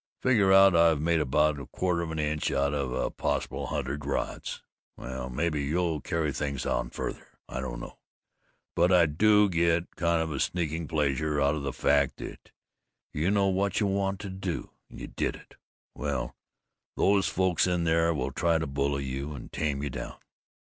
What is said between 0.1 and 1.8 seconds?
I figure out I've made about a